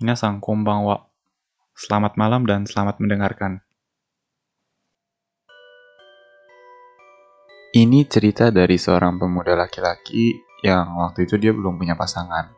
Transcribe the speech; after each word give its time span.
Minasang 0.00 0.40
konbanwa. 0.40 1.12
Selamat 1.76 2.16
malam 2.16 2.48
dan 2.48 2.64
selamat 2.64 3.04
mendengarkan. 3.04 3.60
Ini 7.76 8.08
cerita 8.08 8.48
dari 8.48 8.80
seorang 8.80 9.20
pemuda 9.20 9.52
laki-laki 9.52 10.40
yang 10.64 10.96
waktu 10.96 11.28
itu 11.28 11.36
dia 11.36 11.52
belum 11.52 11.76
punya 11.76 12.00
pasangan. 12.00 12.48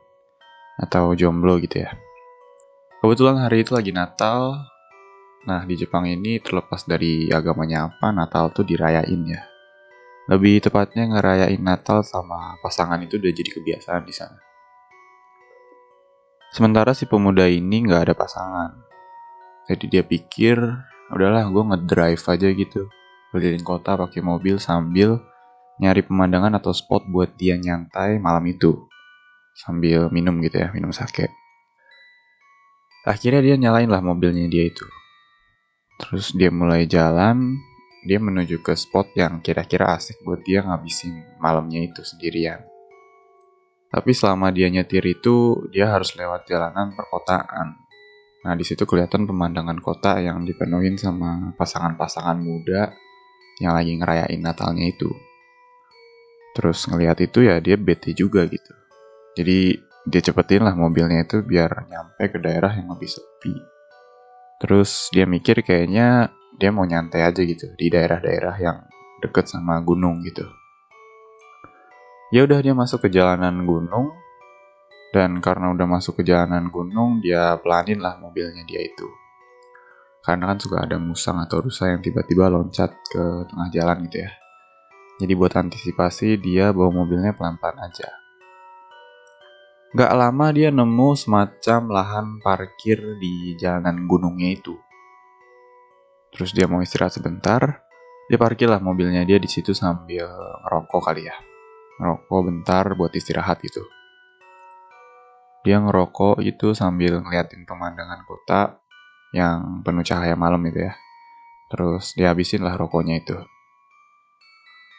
Atau 0.79 1.19
jomblo 1.19 1.59
gitu 1.59 1.83
ya. 1.83 1.91
Kebetulan 3.03 3.43
hari 3.43 3.67
itu 3.67 3.75
lagi 3.75 3.91
Natal. 3.91 4.63
Nah, 5.43 5.67
di 5.67 5.75
Jepang 5.75 6.07
ini 6.07 6.39
terlepas 6.39 6.87
dari 6.87 7.27
agamanya 7.27 7.91
apa, 7.91 8.15
Natal 8.15 8.55
tuh 8.55 8.63
dirayain 8.63 9.19
ya. 9.27 9.43
Lebih 10.31 10.63
tepatnya 10.63 11.11
ngerayain 11.11 11.59
Natal 11.59 12.07
sama 12.07 12.55
pasangan 12.63 13.03
itu 13.03 13.19
udah 13.19 13.35
jadi 13.35 13.51
kebiasaan 13.51 14.07
di 14.07 14.15
sana. 14.15 14.52
Sementara 16.53 16.93
si 16.93 17.09
pemuda 17.09 17.49
ini 17.49 17.81
nggak 17.89 18.13
ada 18.13 18.15
pasangan. 18.15 18.77
Jadi 19.73 19.89
dia 19.89 20.05
pikir, 20.05 20.61
udahlah 21.09 21.49
gue 21.49 21.65
ngedrive 21.65 22.21
aja 22.29 22.49
gitu. 22.53 22.93
Keliling 23.33 23.65
kota 23.65 23.97
pakai 23.97 24.21
mobil 24.21 24.61
sambil 24.61 25.17
nyari 25.81 26.05
pemandangan 26.05 26.53
atau 26.61 26.77
spot 26.77 27.09
buat 27.09 27.33
dia 27.41 27.57
nyantai 27.57 28.21
malam 28.21 28.45
itu. 28.53 28.85
Sambil 29.57 30.13
minum 30.13 30.37
gitu 30.45 30.61
ya, 30.61 30.69
minum 30.77 30.93
sake. 30.93 31.33
Akhirnya 33.09 33.41
dia 33.41 33.57
nyalain 33.57 33.89
lah 33.89 34.05
mobilnya 34.05 34.45
dia 34.53 34.69
itu. 34.69 34.85
Terus 36.05 36.37
dia 36.37 36.53
mulai 36.53 36.85
jalan, 36.85 37.57
dia 38.05 38.21
menuju 38.21 38.61
ke 38.61 38.77
spot 38.77 39.17
yang 39.17 39.41
kira-kira 39.41 39.97
asik 39.97 40.21
buat 40.21 40.45
dia 40.45 40.61
ngabisin 40.61 41.41
malamnya 41.41 41.81
itu 41.81 42.05
sendirian. 42.05 42.72
Tapi 43.93 44.11
selama 44.17 44.49
dia 44.49 44.73
nyetir 44.73 45.05
itu, 45.05 45.69
dia 45.69 45.93
harus 45.93 46.17
lewat 46.17 46.49
jalanan 46.49 46.97
perkotaan. 46.97 47.77
Nah, 48.43 48.57
di 48.57 48.65
situ 48.65 48.89
kelihatan 48.89 49.29
pemandangan 49.29 49.77
kota 49.85 50.17
yang 50.19 50.49
dipenuhin 50.49 50.97
sama 50.97 51.53
pasangan-pasangan 51.61 52.41
muda 52.41 52.91
yang 53.61 53.77
lagi 53.77 53.93
ngerayain 54.01 54.41
Natalnya 54.41 54.89
itu. 54.89 55.13
Terus 56.57 56.89
ngelihat 56.89 57.21
itu 57.21 57.45
ya 57.45 57.61
dia 57.61 57.77
bete 57.77 58.17
juga 58.17 58.49
gitu. 58.49 58.73
Jadi 59.37 59.77
dia 60.09 60.21
cepetin 60.25 60.67
lah 60.67 60.75
mobilnya 60.75 61.23
itu 61.23 61.45
biar 61.45 61.87
nyampe 61.87 62.33
ke 62.33 62.39
daerah 62.43 62.73
yang 62.75 62.91
lebih 62.91 63.13
sepi. 63.13 63.55
Terus 64.59 65.13
dia 65.15 65.29
mikir 65.29 65.63
kayaknya 65.63 66.33
dia 66.57 66.71
mau 66.75 66.89
nyantai 66.89 67.23
aja 67.23 67.41
gitu 67.45 67.71
di 67.79 67.87
daerah-daerah 67.89 68.57
yang 68.59 68.79
deket 69.23 69.47
sama 69.47 69.79
gunung 69.85 70.21
gitu. 70.27 70.45
Ya 72.33 72.49
udah 72.49 72.65
dia 72.65 72.73
masuk 72.73 73.05
ke 73.05 73.09
jalanan 73.13 73.69
gunung 73.69 74.09
dan 75.13 75.45
karena 75.45 75.69
udah 75.69 75.85
masuk 75.85 76.17
ke 76.17 76.23
jalanan 76.25 76.73
gunung 76.73 77.21
dia 77.21 77.61
pelanin 77.61 78.01
lah 78.01 78.17
mobilnya 78.17 78.65
dia 78.65 78.81
itu. 78.81 79.05
Karena 80.25 80.49
kan 80.49 80.57
suka 80.57 80.89
ada 80.89 80.97
musang 80.97 81.37
atau 81.45 81.61
rusa 81.61 81.93
yang 81.93 82.01
tiba-tiba 82.01 82.49
loncat 82.49 82.89
ke 83.13 83.25
tengah 83.53 83.69
jalan 83.69 84.09
gitu 84.09 84.25
ya. 84.25 84.33
Jadi 85.21 85.33
buat 85.37 85.53
antisipasi 85.53 86.41
dia 86.41 86.73
bawa 86.73 87.05
mobilnya 87.05 87.37
pelan-pelan 87.37 87.77
aja. 87.85 88.09
Gak 89.93 90.13
lama 90.17 90.47
dia 90.57 90.73
nemu 90.73 91.13
semacam 91.13 91.81
lahan 91.93 92.27
parkir 92.41 93.21
di 93.21 93.61
jalanan 93.61 94.09
gunungnya 94.09 94.57
itu. 94.57 94.73
Terus 96.33 96.57
dia 96.57 96.65
mau 96.65 96.81
istirahat 96.81 97.13
sebentar, 97.13 97.85
dia 98.25 98.41
parkirlah 98.41 98.81
mobilnya 98.81 99.21
dia 99.29 99.37
di 99.37 99.53
situ 99.53 99.77
sambil 99.77 100.33
ngerokok 100.65 101.03
kali 101.05 101.29
ya. 101.29 101.52
Ngerokok 102.03 102.41
bentar 102.51 102.85
buat 102.99 103.15
istirahat 103.15 103.63
gitu. 103.63 103.87
Dia 105.63 105.79
ngerokok 105.79 106.43
itu 106.43 106.75
sambil 106.75 107.23
ngeliatin 107.23 107.63
pemandangan 107.63 108.27
kota 108.27 108.83
yang 109.31 109.87
penuh 109.87 110.03
cahaya 110.03 110.35
malam 110.35 110.59
itu 110.67 110.83
ya. 110.83 110.99
Terus 111.71 112.19
dihabisin 112.19 112.67
lah 112.67 112.75
rokoknya 112.75 113.23
itu. 113.23 113.39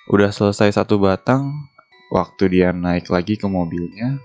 Udah 0.07 0.31
selesai 0.31 0.79
satu 0.79 0.95
batang, 0.95 1.51
waktu 2.15 2.47
dia 2.47 2.71
naik 2.71 3.11
lagi 3.11 3.35
ke 3.35 3.51
mobilnya, 3.51 4.23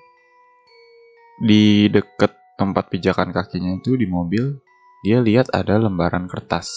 di 1.42 1.90
deket 1.90 2.34
tempat 2.58 2.90
pijakan 2.90 3.34
kakinya 3.34 3.74
itu 3.74 3.98
di 3.98 4.06
mobil, 4.06 4.58
dia 5.02 5.18
lihat 5.18 5.50
ada 5.50 5.78
lembaran 5.78 6.30
kertas. 6.30 6.70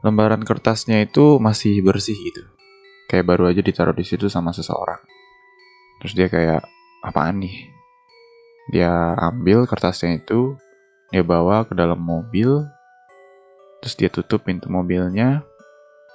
Lembaran 0.00 0.44
kertasnya 0.44 1.04
itu 1.04 1.36
masih 1.40 1.80
bersih 1.84 2.16
gitu. 2.16 2.59
Kayak 3.10 3.26
baru 3.26 3.50
aja 3.50 3.58
ditaruh 3.58 3.90
di 3.90 4.06
situ 4.06 4.30
sama 4.30 4.54
seseorang. 4.54 5.02
Terus 5.98 6.14
dia 6.14 6.30
kayak, 6.30 6.62
apaan 7.02 7.42
nih? 7.42 7.74
Dia 8.70 9.18
ambil 9.18 9.66
kertasnya 9.66 10.22
itu, 10.22 10.54
dia 11.10 11.26
bawa 11.26 11.66
ke 11.66 11.74
dalam 11.74 11.98
mobil, 11.98 12.62
terus 13.82 13.98
dia 13.98 14.06
tutup 14.06 14.46
pintu 14.46 14.70
mobilnya. 14.70 15.42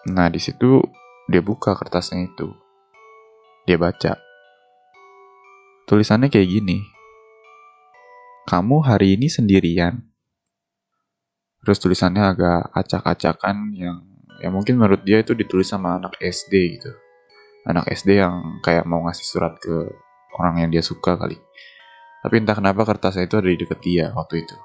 Nah, 0.07 0.31
di 0.31 0.39
situ 0.39 0.79
dia 1.27 1.43
buka 1.43 1.75
kertasnya 1.75 2.31
itu. 2.31 2.55
Dia 3.67 3.75
baca. 3.75 4.15
Tulisannya 5.83 6.31
kayak 6.31 6.47
gini. 6.47 6.79
Kamu 8.47 8.87
hari 8.87 9.19
ini 9.19 9.27
sendirian. 9.27 9.99
Terus 11.59 11.81
tulisannya 11.83 12.23
agak 12.23 12.71
acak-acakan 12.71 13.75
yang 13.75 14.14
ya 14.39 14.49
mungkin 14.51 14.75
menurut 14.79 15.01
dia 15.03 15.23
itu 15.23 15.31
ditulis 15.37 15.67
sama 15.69 15.99
anak 15.99 16.19
SD 16.19 16.53
gitu. 16.79 16.91
Anak 17.65 17.89
SD 17.89 18.21
yang 18.21 18.61
kayak 18.61 18.85
mau 18.85 19.01
ngasih 19.07 19.25
surat 19.25 19.57
ke 19.57 19.89
orang 20.37 20.65
yang 20.65 20.69
dia 20.69 20.83
suka 20.85 21.17
kali. 21.17 21.39
Tapi 22.21 22.41
entah 22.41 22.57
kenapa 22.57 22.85
kertasnya 22.85 23.29
itu 23.29 23.37
ada 23.37 23.49
di 23.49 23.57
deket 23.57 23.79
dia 23.81 24.05
waktu 24.13 24.45
itu. 24.45 24.55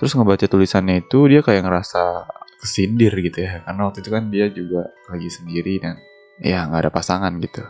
Terus 0.00 0.12
ngebaca 0.16 0.46
tulisannya 0.48 1.04
itu 1.04 1.18
dia 1.28 1.44
kayak 1.44 1.62
ngerasa 1.62 2.26
kesindir 2.58 3.12
gitu 3.22 3.44
ya. 3.44 3.62
Karena 3.62 3.80
waktu 3.86 4.02
itu 4.02 4.10
kan 4.10 4.24
dia 4.32 4.46
juga 4.50 4.88
lagi 5.12 5.28
sendiri 5.28 5.78
dan 5.78 5.94
ya 6.40 6.66
nggak 6.66 6.88
ada 6.88 6.92
pasangan 6.92 7.32
gitu. 7.38 7.62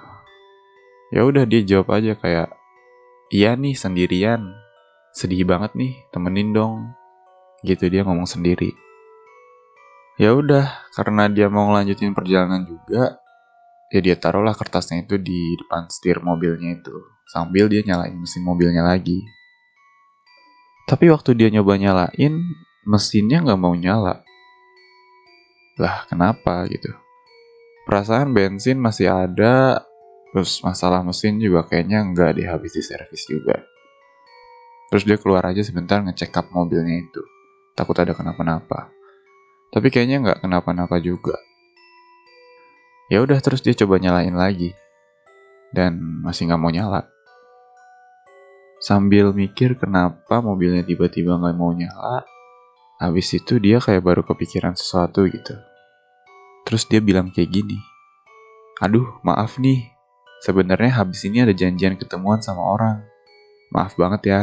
Ya 1.13 1.29
udah 1.29 1.45
dia 1.45 1.61
jawab 1.61 1.93
aja 1.93 2.17
kayak 2.17 2.49
iya 3.29 3.53
nih 3.53 3.77
sendirian. 3.77 4.55
Sedih 5.13 5.45
banget 5.45 5.77
nih, 5.77 5.93
temenin 6.09 6.57
dong. 6.57 6.97
Gitu 7.61 7.85
dia 7.93 8.01
ngomong 8.01 8.25
sendiri. 8.25 8.73
Ya 10.23 10.39
udah, 10.39 10.87
karena 10.95 11.27
dia 11.27 11.51
mau 11.51 11.67
ngelanjutin 11.67 12.15
perjalanan 12.15 12.63
juga, 12.63 13.19
ya 13.91 13.99
dia 13.99 14.15
taruhlah 14.15 14.55
kertasnya 14.55 15.03
itu 15.03 15.19
di 15.19 15.59
depan 15.59 15.91
setir 15.91 16.23
mobilnya 16.23 16.79
itu. 16.79 16.95
Sambil 17.27 17.67
dia 17.67 17.83
nyalain 17.83 18.15
mesin 18.15 18.47
mobilnya 18.47 18.87
lagi. 18.87 19.19
Tapi 20.87 21.11
waktu 21.11 21.35
dia 21.35 21.51
nyoba 21.51 21.75
nyalain, 21.75 22.39
mesinnya 22.87 23.43
nggak 23.43 23.59
mau 23.59 23.75
nyala. 23.75 24.23
Lah, 25.83 26.07
kenapa 26.07 26.71
gitu? 26.71 26.95
Perasaan 27.83 28.31
bensin 28.31 28.79
masih 28.79 29.11
ada, 29.11 29.83
terus 30.31 30.63
masalah 30.63 31.03
mesin 31.03 31.43
juga 31.43 31.67
kayaknya 31.67 31.99
nggak 32.15 32.39
dihabis 32.39 32.79
di 32.79 32.83
servis 32.87 33.27
juga. 33.27 33.59
Terus 34.87 35.03
dia 35.03 35.19
keluar 35.19 35.51
aja 35.51 35.67
sebentar 35.67 35.99
ngecek 35.99 36.31
up 36.31 36.47
mobilnya 36.55 37.11
itu. 37.11 37.27
Takut 37.75 37.99
ada 37.99 38.15
kenapa-napa. 38.15 39.02
Tapi 39.73 39.89
kayaknya 39.89 40.21
nggak 40.21 40.39
kenapa-napa 40.45 41.01
juga. 41.01 41.41
Ya 43.09 43.25
udah 43.25 43.41
terus 43.41 43.65
dia 43.65 43.73
coba 43.73 43.97
nyalain 43.97 44.37
lagi. 44.37 44.77
Dan 45.73 45.97
masih 46.21 46.53
nggak 46.53 46.61
mau 46.61 46.69
nyala. 46.69 47.09
Sambil 48.85 49.33
mikir 49.33 49.81
kenapa 49.81 50.45
mobilnya 50.45 50.85
tiba-tiba 50.85 51.41
nggak 51.41 51.57
mau 51.57 51.73
nyala, 51.73 52.29
habis 53.01 53.33
itu 53.33 53.57
dia 53.57 53.81
kayak 53.81 54.05
baru 54.05 54.21
kepikiran 54.27 54.77
sesuatu 54.77 55.25
gitu. 55.25 55.57
Terus 56.69 56.85
dia 56.91 57.01
bilang 57.01 57.33
kayak 57.33 57.49
gini, 57.49 57.79
Aduh, 58.83 59.07
maaf 59.23 59.63
nih, 59.63 59.95
sebenarnya 60.43 60.99
habis 60.99 61.23
ini 61.23 61.47
ada 61.47 61.55
janjian 61.55 61.95
ketemuan 61.95 62.43
sama 62.43 62.61
orang. 62.61 63.07
Maaf 63.71 63.95
banget 63.95 64.23
ya. 64.27 64.41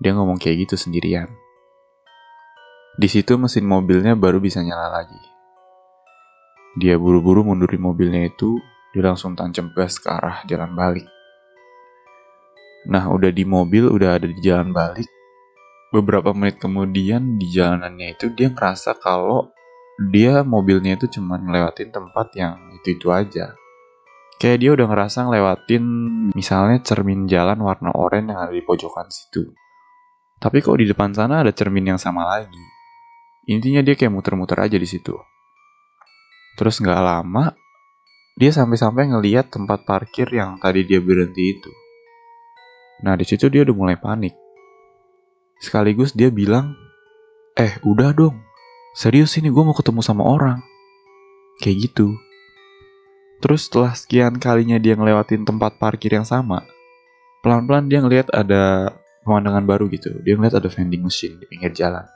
Dia 0.00 0.16
ngomong 0.16 0.40
kayak 0.40 0.64
gitu 0.66 0.80
sendirian. 0.80 1.28
Di 2.92 3.08
situ 3.08 3.40
mesin 3.40 3.64
mobilnya 3.64 4.12
baru 4.12 4.36
bisa 4.36 4.60
nyala 4.60 4.92
lagi. 5.00 5.16
Dia 6.76 7.00
buru-buru 7.00 7.40
mundurin 7.40 7.80
mobilnya 7.80 8.28
itu, 8.28 8.60
dia 8.92 9.08
langsung 9.08 9.32
tancap 9.32 9.72
gas 9.72 9.96
ke 9.96 10.12
arah 10.12 10.44
jalan 10.44 10.76
balik. 10.76 11.08
Nah, 12.92 13.08
udah 13.08 13.32
di 13.32 13.48
mobil, 13.48 13.88
udah 13.88 14.20
ada 14.20 14.28
di 14.28 14.36
jalan 14.44 14.76
balik. 14.76 15.08
Beberapa 15.88 16.36
menit 16.36 16.60
kemudian 16.60 17.40
di 17.40 17.48
jalanannya 17.52 18.16
itu 18.16 18.32
dia 18.32 18.52
ngerasa 18.52 18.96
kalau 19.00 19.52
dia 20.12 20.40
mobilnya 20.40 20.96
itu 20.96 21.08
cuma 21.20 21.36
ngelewatin 21.36 21.92
tempat 21.92 22.32
yang 22.36 22.56
itu-itu 22.80 23.12
aja. 23.12 23.56
Kayak 24.40 24.58
dia 24.58 24.70
udah 24.72 24.86
ngerasa 24.88 25.28
ngelewatin 25.28 25.84
misalnya 26.32 26.80
cermin 26.80 27.28
jalan 27.28 27.60
warna 27.60 27.92
oranye 27.92 28.32
yang 28.32 28.40
ada 28.48 28.52
di 28.52 28.64
pojokan 28.64 29.12
situ. 29.12 29.52
Tapi 30.40 30.58
kok 30.58 30.80
di 30.80 30.88
depan 30.88 31.12
sana 31.14 31.44
ada 31.44 31.52
cermin 31.54 31.94
yang 31.94 32.00
sama 32.00 32.24
lagi. 32.26 32.71
Intinya 33.50 33.82
dia 33.82 33.98
kayak 33.98 34.14
muter-muter 34.14 34.58
aja 34.62 34.78
di 34.78 34.86
situ. 34.86 35.18
Terus 36.54 36.78
nggak 36.78 37.00
lama, 37.02 37.56
dia 38.38 38.54
sampai-sampai 38.54 39.10
ngeliat 39.10 39.50
tempat 39.50 39.82
parkir 39.82 40.30
yang 40.30 40.62
tadi 40.62 40.86
dia 40.86 41.02
berhenti 41.02 41.58
itu. 41.58 41.70
Nah 43.02 43.18
di 43.18 43.26
situ 43.26 43.50
dia 43.50 43.66
udah 43.66 43.74
mulai 43.74 43.96
panik. 43.98 44.32
Sekaligus 45.58 46.14
dia 46.14 46.30
bilang, 46.30 46.74
eh 47.58 47.78
udah 47.82 48.14
dong, 48.14 48.38
serius 48.94 49.34
ini 49.38 49.50
gue 49.50 49.62
mau 49.62 49.74
ketemu 49.74 50.00
sama 50.06 50.22
orang. 50.22 50.62
Kayak 51.58 51.90
gitu. 51.90 52.14
Terus 53.42 53.66
setelah 53.66 53.90
sekian 53.98 54.38
kalinya 54.38 54.78
dia 54.78 54.94
ngelewatin 54.94 55.42
tempat 55.42 55.82
parkir 55.82 56.14
yang 56.14 56.26
sama, 56.26 56.62
pelan-pelan 57.42 57.90
dia 57.90 57.98
ngeliat 57.98 58.30
ada 58.30 58.94
pemandangan 59.26 59.66
baru 59.66 59.90
gitu. 59.90 60.14
Dia 60.22 60.38
ngeliat 60.38 60.62
ada 60.62 60.70
vending 60.70 61.02
machine 61.02 61.42
di 61.42 61.46
pinggir 61.50 61.74
jalan. 61.74 62.06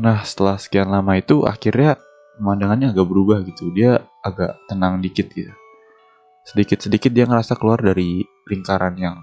Nah 0.00 0.26
setelah 0.26 0.58
sekian 0.58 0.90
lama 0.90 1.14
itu 1.14 1.46
akhirnya 1.46 1.98
pemandangannya 2.38 2.90
agak 2.90 3.06
berubah 3.06 3.46
gitu. 3.46 3.70
Dia 3.70 4.02
agak 4.26 4.58
tenang 4.66 4.98
dikit 4.98 5.30
gitu. 5.30 5.52
Sedikit-sedikit 6.44 7.14
dia 7.14 7.24
ngerasa 7.24 7.54
keluar 7.56 7.80
dari 7.80 8.26
lingkaran 8.50 8.98
yang 8.98 9.16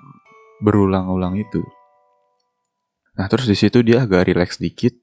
berulang-ulang 0.63 1.38
itu. 1.38 1.62
Nah 3.19 3.27
terus 3.27 3.45
di 3.51 3.57
situ 3.59 3.83
dia 3.83 4.07
agak 4.07 4.31
rileks 4.31 4.57
dikit. 4.57 4.95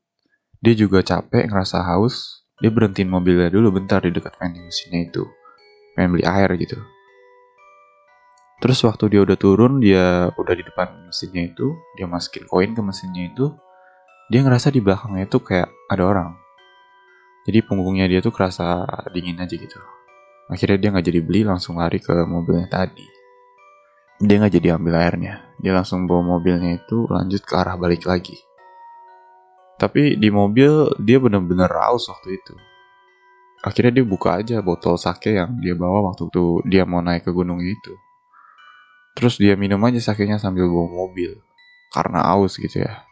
Dia 0.58 0.74
juga 0.74 1.04
capek 1.04 1.46
ngerasa 1.52 1.84
haus. 1.84 2.46
Dia 2.58 2.74
berhentiin 2.74 3.06
mobilnya 3.06 3.52
dulu 3.52 3.78
bentar 3.78 4.02
di 4.02 4.10
dekat 4.10 4.34
vending 4.34 4.66
machine 4.66 5.06
itu 5.06 5.22
pengen 5.98 6.14
beli 6.14 6.24
air 6.26 6.50
gitu. 6.58 6.78
Terus 8.58 8.82
waktu 8.82 9.14
dia 9.14 9.20
udah 9.22 9.38
turun, 9.38 9.78
dia 9.78 10.34
udah 10.34 10.54
di 10.54 10.66
depan 10.66 11.06
mesinnya 11.06 11.46
itu, 11.46 11.74
dia 11.94 12.10
masukin 12.10 12.42
koin 12.50 12.74
ke 12.74 12.82
mesinnya 12.82 13.30
itu, 13.30 13.54
dia 14.28 14.40
ngerasa 14.44 14.68
di 14.72 14.80
belakangnya 14.84 15.24
itu 15.24 15.38
kayak 15.40 15.68
ada 15.88 16.04
orang. 16.04 16.30
Jadi 17.48 17.58
punggungnya 17.64 18.04
dia 18.08 18.20
tuh 18.20 18.32
kerasa 18.32 18.84
dingin 19.12 19.40
aja 19.40 19.56
gitu. 19.56 19.80
Akhirnya 20.52 20.76
dia 20.80 20.88
nggak 20.92 21.06
jadi 21.08 21.20
beli, 21.24 21.40
langsung 21.44 21.80
lari 21.80 22.00
ke 22.00 22.12
mobilnya 22.28 22.68
tadi. 22.68 23.04
Dia 24.20 24.36
nggak 24.40 24.52
jadi 24.52 24.76
ambil 24.76 24.94
airnya, 24.98 25.34
dia 25.60 25.72
langsung 25.72 26.04
bawa 26.04 26.36
mobilnya 26.36 26.76
itu 26.76 27.08
lanjut 27.08 27.40
ke 27.44 27.54
arah 27.56 27.78
balik 27.80 28.04
lagi. 28.04 28.36
Tapi 29.78 30.18
di 30.18 30.28
mobil 30.28 30.90
dia 30.98 31.22
bener-bener 31.22 31.70
raus 31.70 32.10
waktu 32.10 32.34
itu 32.34 32.54
akhirnya 33.62 34.02
dia 34.02 34.06
buka 34.06 34.38
aja 34.38 34.62
botol 34.62 34.94
sake 34.94 35.34
yang 35.34 35.58
dia 35.58 35.74
bawa 35.74 36.12
waktu 36.12 36.30
itu 36.30 36.62
dia 36.66 36.86
mau 36.86 37.02
naik 37.02 37.26
ke 37.26 37.30
gunung 37.34 37.58
itu. 37.62 37.94
Terus 39.18 39.34
dia 39.34 39.58
minum 39.58 39.82
aja 39.82 39.98
sakenya 39.98 40.38
sambil 40.38 40.70
bawa 40.70 40.86
mobil. 40.86 41.42
Karena 41.90 42.22
aus 42.38 42.54
gitu 42.54 42.86
ya. 42.86 43.02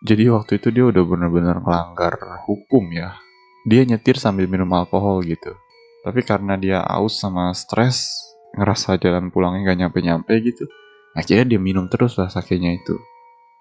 Jadi 0.00 0.32
waktu 0.32 0.56
itu 0.56 0.72
dia 0.72 0.88
udah 0.88 1.04
bener-bener 1.04 1.60
melanggar 1.60 2.16
hukum 2.48 2.88
ya. 2.88 3.20
Dia 3.68 3.84
nyetir 3.84 4.16
sambil 4.16 4.48
minum 4.48 4.72
alkohol 4.72 5.20
gitu. 5.28 5.52
Tapi 6.00 6.24
karena 6.24 6.56
dia 6.56 6.80
aus 6.80 7.20
sama 7.20 7.52
stres, 7.52 8.08
ngerasa 8.56 8.96
jalan 8.96 9.28
pulangnya 9.28 9.76
gak 9.76 9.78
nyampe-nyampe 9.84 10.32
gitu. 10.40 10.64
Akhirnya 11.12 11.44
dia 11.56 11.60
minum 11.60 11.84
terus 11.92 12.16
lah 12.16 12.32
sakenya 12.32 12.72
itu. 12.72 12.96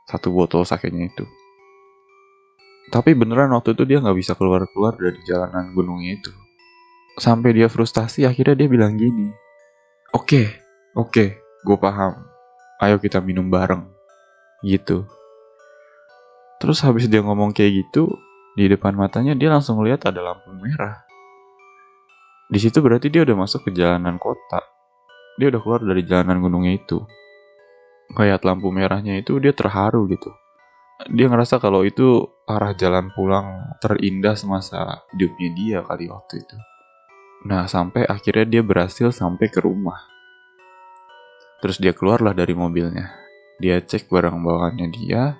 Satu 0.07 0.31
botol 0.31 0.63
sakenya 0.63 1.11
itu. 1.11 1.27
Tapi 2.89 3.13
beneran 3.13 3.53
waktu 3.53 3.77
itu 3.77 3.85
dia 3.85 4.01
nggak 4.01 4.17
bisa 4.17 4.33
keluar-keluar 4.33 4.97
dari 4.97 5.21
jalanan 5.27 5.75
gunungnya 5.77 6.17
itu. 6.17 6.33
Sampai 7.21 7.53
dia 7.53 7.69
frustasi, 7.69 8.25
akhirnya 8.25 8.65
dia 8.65 8.69
bilang 8.71 8.97
gini, 8.97 9.29
Oke, 10.09 10.25
okay, 10.25 10.47
oke, 10.97 11.11
okay, 11.13 11.29
gue 11.67 11.77
paham. 11.77 12.25
Ayo 12.81 12.97
kita 12.97 13.21
minum 13.21 13.45
bareng. 13.51 13.85
Gitu. 14.65 15.05
Terus 16.59 16.83
habis 16.83 17.07
dia 17.07 17.23
ngomong 17.23 17.55
kayak 17.55 17.87
gitu, 17.87 18.19
di 18.59 18.67
depan 18.67 18.93
matanya 18.93 19.33
dia 19.33 19.47
langsung 19.47 19.79
lihat 19.81 20.03
ada 20.03 20.19
lampu 20.19 20.51
merah. 20.59 21.01
Di 22.51 22.59
situ 22.59 22.83
berarti 22.83 23.07
dia 23.07 23.23
udah 23.23 23.35
masuk 23.39 23.67
ke 23.67 23.71
jalanan 23.71 24.19
kota. 24.19 24.59
Dia 25.39 25.47
udah 25.49 25.61
keluar 25.63 25.81
dari 25.81 26.03
jalanan 26.03 26.43
gunungnya 26.43 26.75
itu. 26.75 26.99
Kayak 28.11 28.43
lampu 28.43 28.69
merahnya 28.73 29.15
itu 29.15 29.39
dia 29.39 29.55
terharu 29.55 30.03
gitu 30.11 30.33
dia 31.07 31.31
ngerasa 31.31 31.63
kalau 31.63 31.87
itu 31.87 32.27
arah 32.43 32.75
jalan 32.75 33.07
pulang 33.15 33.71
terindah 33.79 34.35
semasa 34.35 35.07
hidupnya 35.15 35.49
dia 35.55 35.79
kali 35.87 36.11
waktu 36.11 36.43
itu. 36.43 36.57
Nah, 37.47 37.71
sampai 37.71 38.03
akhirnya 38.03 38.59
dia 38.59 38.63
berhasil 38.67 39.15
sampai 39.15 39.47
ke 39.47 39.63
rumah. 39.63 39.95
Terus 41.63 41.79
dia 41.79 41.95
keluarlah 41.95 42.35
dari 42.35 42.51
mobilnya. 42.51 43.15
Dia 43.63 43.79
cek 43.79 44.11
barang 44.11 44.43
bawaannya 44.43 44.87
dia. 44.91 45.39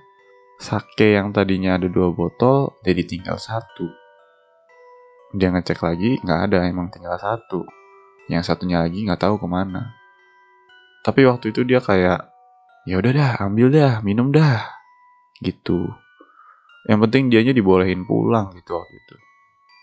Sake 0.60 1.16
yang 1.16 1.32
tadinya 1.32 1.80
ada 1.80 1.88
dua 1.88 2.12
botol, 2.12 2.78
jadi 2.84 3.02
tinggal 3.08 3.40
satu. 3.40 3.88
Dia 5.32 5.56
ngecek 5.56 5.80
lagi, 5.80 6.20
nggak 6.20 6.40
ada, 6.52 6.68
emang 6.68 6.92
tinggal 6.92 7.16
satu. 7.16 7.64
Yang 8.28 8.52
satunya 8.52 8.84
lagi 8.84 9.08
nggak 9.08 9.24
tahu 9.24 9.40
ke 9.40 9.48
mana. 9.48 9.96
Tapi 11.02 11.24
waktu 11.24 11.56
itu 11.56 11.64
dia 11.64 11.80
kayak, 11.80 12.28
ya 12.84 13.00
udah 13.00 13.12
dah, 13.16 13.32
ambil 13.48 13.72
dah, 13.72 14.04
minum 14.04 14.36
dah 14.36 14.80
gitu 15.40 15.88
yang 16.88 17.00
penting 17.04 17.32
dianya 17.32 17.56
dibolehin 17.56 18.04
pulang 18.04 18.52
gitu 18.56 18.76
waktu 18.76 18.94
itu 18.96 19.16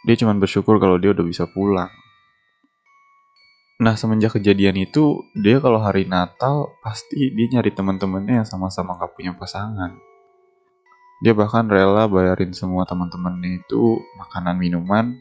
dia 0.06 0.14
cuma 0.22 0.36
bersyukur 0.36 0.76
kalau 0.76 1.00
dia 1.00 1.16
udah 1.16 1.24
bisa 1.24 1.48
pulang 1.48 1.88
nah 3.76 3.92
semenjak 3.92 4.40
kejadian 4.40 4.88
itu 4.88 5.20
dia 5.36 5.60
kalau 5.60 5.80
hari 5.80 6.08
Natal 6.08 6.76
pasti 6.80 7.32
dia 7.36 7.46
nyari 7.56 7.72
teman-temannya 7.72 8.40
yang 8.44 8.48
sama-sama 8.48 8.96
gak 8.96 9.12
punya 9.12 9.36
pasangan 9.36 10.00
dia 11.20 11.32
bahkan 11.32 11.64
rela 11.64 12.04
bayarin 12.04 12.52
semua 12.52 12.84
teman-temannya 12.84 13.64
itu 13.64 14.00
makanan 14.20 14.56
minuman. 14.60 15.16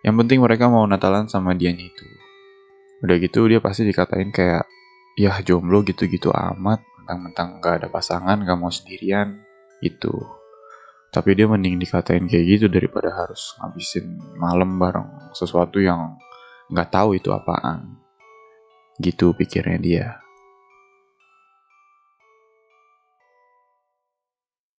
Yang 0.00 0.14
penting 0.24 0.38
mereka 0.40 0.70
mau 0.70 0.86
Natalan 0.86 1.26
sama 1.26 1.52
dia 1.52 1.74
itu. 1.74 2.06
Udah 3.02 3.16
gitu 3.18 3.50
dia 3.50 3.58
pasti 3.58 3.84
dikatain 3.84 4.30
kayak 4.30 4.64
ya 5.18 5.34
jomblo 5.42 5.82
gitu-gitu 5.82 6.30
amat. 6.30 6.80
Mentang-mentang 7.02 7.58
gak 7.58 7.74
ada 7.84 7.88
pasangan 7.90 8.38
gak 8.46 8.58
mau 8.58 8.70
sendirian. 8.70 9.42
Itu 9.82 10.40
tapi 11.10 11.34
dia 11.34 11.50
mending 11.50 11.82
dikatain 11.82 12.30
kayak 12.30 12.44
gitu 12.46 12.66
daripada 12.70 13.10
harus 13.10 13.58
ngabisin 13.58 14.14
malam 14.38 14.78
bareng 14.78 15.34
sesuatu 15.34 15.82
yang 15.82 16.14
nggak 16.70 16.86
tahu 16.94 17.18
itu 17.18 17.34
apaan. 17.34 17.98
Gitu 19.02 19.34
pikirnya 19.34 19.78
dia 19.82 20.06